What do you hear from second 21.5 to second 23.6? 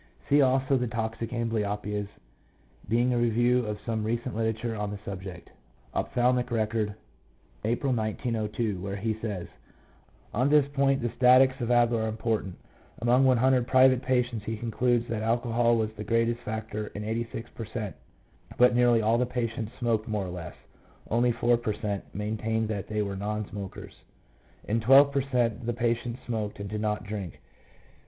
per cent, maintained that they were non